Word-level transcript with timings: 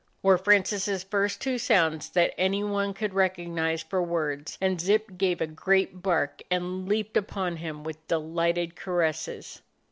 were 0.23 0.35
Francis's 0.35 1.03
first 1.03 1.39
two 1.39 1.59
sounds 1.59 2.09
that 2.09 2.33
any 2.35 2.63
one 2.63 2.91
could 2.91 3.13
recognize 3.13 3.83
for 3.83 4.01
words, 4.01 4.57
and 4.59 4.81
Zip 4.81 5.15
gave 5.15 5.41
a 5.41 5.45
great 5.45 6.01
bark 6.01 6.41
and 6.49 6.89
leaped 6.89 7.15
upon 7.17 7.57
him 7.57 7.83
with 7.83 8.07
delighted 8.07 8.75
caresses. 8.75 9.61